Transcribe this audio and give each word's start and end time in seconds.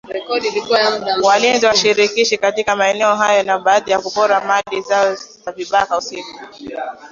walinzi 1.23 1.67
shirikishi 1.75 2.37
katika 2.37 2.75
maeneo 2.75 3.15
hayo 3.15 3.43
na 3.43 3.59
baadhi 3.59 3.91
yao 3.91 4.01
kuporwa 4.01 4.41
mali 4.41 4.81
zao 4.81 5.17
na 5.45 5.51
vibaka 5.51 5.97
usiku 5.97 6.39